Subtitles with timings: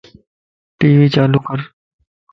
[0.79, 1.59] ٽي وي چالو ڪر